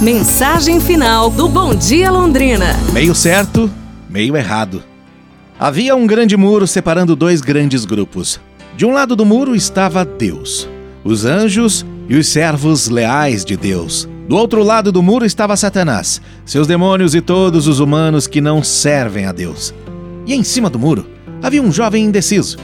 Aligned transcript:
Mensagem 0.00 0.78
final 0.78 1.28
do 1.28 1.48
Bom 1.48 1.74
Dia 1.74 2.08
Londrina. 2.08 2.66
Meio 2.92 3.16
certo, 3.16 3.68
meio 4.08 4.36
errado. 4.36 4.80
Havia 5.58 5.96
um 5.96 6.06
grande 6.06 6.36
muro 6.36 6.68
separando 6.68 7.16
dois 7.16 7.40
grandes 7.40 7.84
grupos. 7.84 8.40
De 8.76 8.86
um 8.86 8.92
lado 8.92 9.16
do 9.16 9.26
muro 9.26 9.56
estava 9.56 10.04
Deus, 10.04 10.68
os 11.02 11.24
anjos 11.24 11.84
e 12.08 12.14
os 12.14 12.28
servos 12.28 12.88
leais 12.88 13.44
de 13.44 13.56
Deus. 13.56 14.08
Do 14.28 14.36
outro 14.36 14.62
lado 14.62 14.92
do 14.92 15.02
muro 15.02 15.24
estava 15.24 15.56
Satanás, 15.56 16.22
seus 16.46 16.68
demônios 16.68 17.16
e 17.16 17.20
todos 17.20 17.66
os 17.66 17.80
humanos 17.80 18.28
que 18.28 18.40
não 18.40 18.62
servem 18.62 19.24
a 19.24 19.32
Deus. 19.32 19.74
E 20.24 20.32
em 20.32 20.44
cima 20.44 20.70
do 20.70 20.78
muro 20.78 21.06
havia 21.42 21.60
um 21.60 21.72
jovem 21.72 22.04
indeciso, 22.04 22.56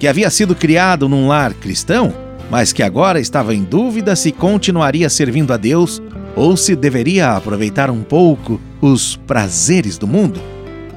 que 0.00 0.08
havia 0.08 0.28
sido 0.30 0.52
criado 0.52 1.08
num 1.08 1.28
lar 1.28 1.54
cristão, 1.54 2.12
mas 2.50 2.72
que 2.72 2.82
agora 2.82 3.20
estava 3.20 3.54
em 3.54 3.62
dúvida 3.62 4.16
se 4.16 4.32
continuaria 4.32 5.08
servindo 5.08 5.52
a 5.52 5.56
Deus 5.56 6.02
ou 6.34 6.56
se 6.56 6.74
deveria 6.74 7.32
aproveitar 7.32 7.90
um 7.90 8.02
pouco 8.02 8.60
os 8.80 9.16
prazeres 9.16 9.98
do 9.98 10.06
mundo. 10.06 10.40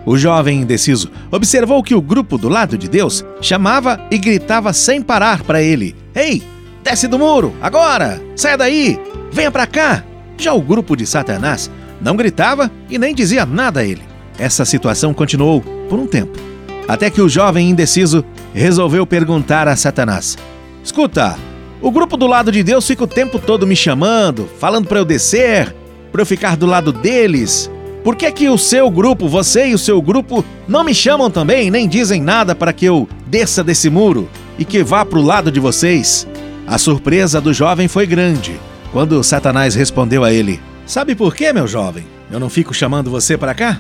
O 0.06 0.18
jovem 0.18 0.62
indeciso 0.62 1.10
observou 1.32 1.82
que 1.82 1.96
o 1.96 2.02
grupo 2.02 2.38
do 2.38 2.48
lado 2.48 2.78
de 2.78 2.88
Deus 2.88 3.26
chamava 3.42 4.00
e 4.12 4.18
gritava 4.18 4.72
sem 4.72 5.02
parar 5.02 5.44
para 5.44 5.62
ele: 5.62 5.96
Ei, 6.14 6.44
desce 6.84 7.08
do 7.08 7.18
muro, 7.18 7.54
agora! 7.62 8.22
Saia 8.36 8.58
daí! 8.58 9.00
Venha 9.32 9.52
para 9.52 9.66
cá! 9.66 10.04
Já 10.38 10.54
o 10.54 10.62
grupo 10.62 10.96
de 10.96 11.06
Satanás 11.06 11.72
não 12.02 12.16
gritava 12.16 12.72
e 12.90 12.98
nem 12.98 13.16
dizia 13.16 13.46
nada 13.46 13.80
a 13.80 13.84
ele. 13.84 14.04
Essa 14.38 14.66
situação 14.66 15.14
continuou 15.14 15.62
por 15.90 15.98
um 15.98 16.06
tempo, 16.06 16.38
até 16.88 17.10
que 17.10 17.22
o 17.22 17.30
jovem 17.30 17.70
indeciso 17.70 18.24
resolveu 18.54 19.08
perguntar 19.08 19.68
a 19.68 19.76
Satanás: 19.76 20.38
Escuta, 20.84 21.36
o 21.86 21.92
grupo 21.92 22.18
do 22.18 22.26
lado 22.26 22.52
de 22.52 22.64
Deus 22.64 22.88
fica 22.88 23.04
o 23.04 23.08
tempo 23.08 23.38
todo 23.38 23.68
me 23.68 23.76
chamando, 23.76 24.50
falando 24.60 24.88
para 24.88 24.98
eu 24.98 25.06
descer, 25.06 25.72
para 26.12 26.20
eu 26.20 26.26
ficar 26.26 26.58
do 26.58 26.66
lado 26.66 26.92
deles. 26.92 27.70
Por 28.04 28.16
que 28.16 28.32
que 28.32 28.50
o 28.50 28.58
seu 28.58 28.90
grupo, 28.90 29.30
você 29.30 29.68
e 29.68 29.76
o 29.76 29.78
seu 29.78 30.02
grupo, 30.02 30.44
não 30.68 30.84
me 30.84 30.96
chamam 30.96 31.30
também, 31.30 31.70
nem 31.70 31.88
dizem 31.88 32.24
nada 32.24 32.56
para 32.56 32.74
que 32.74 32.86
eu 32.86 33.08
desça 33.28 33.64
desse 33.64 33.88
muro 33.88 34.28
e 34.58 34.66
que 34.66 34.84
vá 34.84 35.06
para 35.06 35.20
o 35.20 35.22
lado 35.22 35.52
de 35.52 35.60
vocês? 35.60 36.28
A 36.66 36.80
surpresa 36.80 37.40
do 37.40 37.54
jovem 37.54 37.88
foi 37.88 38.08
grande 38.08 38.60
quando 38.92 39.24
Satanás 39.24 39.76
respondeu 39.76 40.24
a 40.24 40.34
ele: 40.34 40.60
Sabe 40.88 41.14
por 41.14 41.36
quê, 41.36 41.54
meu 41.54 41.68
jovem? 41.68 42.04
Eu 42.32 42.40
não 42.40 42.50
fico 42.50 42.74
chamando 42.74 43.12
você 43.12 43.38
para 43.38 43.54
cá? 43.54 43.80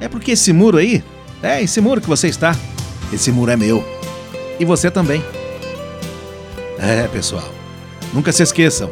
É 0.00 0.08
porque 0.08 0.32
esse 0.32 0.52
muro 0.52 0.76
aí, 0.76 1.04
é 1.40 1.62
esse 1.62 1.80
muro 1.80 2.00
que 2.00 2.08
você 2.08 2.26
está, 2.26 2.56
esse 3.12 3.30
muro 3.30 3.52
é 3.52 3.56
meu. 3.56 3.84
E 4.58 4.64
você 4.64 4.90
também. 4.90 5.22
É, 6.78 7.06
pessoal, 7.08 7.48
nunca 8.12 8.32
se 8.32 8.42
esqueçam: 8.42 8.90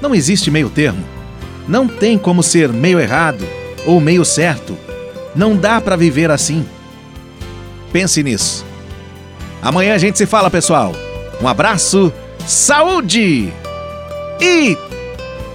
não 0.00 0.14
existe 0.14 0.50
meio 0.50 0.68
termo. 0.68 1.04
Não 1.66 1.88
tem 1.88 2.18
como 2.18 2.42
ser 2.42 2.70
meio 2.70 3.00
errado 3.00 3.46
ou 3.86 4.00
meio 4.00 4.24
certo. 4.24 4.76
Não 5.34 5.56
dá 5.56 5.80
para 5.80 5.96
viver 5.96 6.30
assim. 6.30 6.66
Pense 7.92 8.22
nisso. 8.22 8.64
Amanhã 9.62 9.94
a 9.94 9.98
gente 9.98 10.18
se 10.18 10.26
fala, 10.26 10.50
pessoal. 10.50 10.92
Um 11.40 11.48
abraço, 11.48 12.12
saúde 12.46 13.52
e 14.40 14.76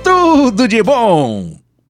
tudo 0.03 0.67
de 0.67 0.81
bom! 0.81 1.58